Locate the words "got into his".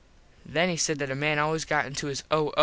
1.63-2.23